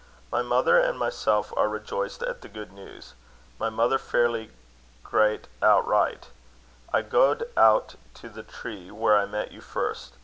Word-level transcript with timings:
My 0.31 0.41
mother 0.41 0.79
and 0.79 0.95
I 0.95 0.97
myself 0.97 1.53
are 1.55 1.69
rejoiced 1.69 2.23
at 2.23 2.41
the 2.41 2.47
good 2.49 2.71
news. 2.73 3.13
My 3.59 3.69
mother 3.69 3.99
fairly 3.99 4.49
grat 5.03 5.47
outright. 5.61 6.29
I 6.91 7.03
gaed 7.03 7.43
out 7.55 7.97
to 8.15 8.27
the 8.27 8.41
tree 8.41 8.89
where 8.89 9.15
I 9.15 9.27
met 9.27 9.51
you 9.51 9.61
first. 9.61 10.13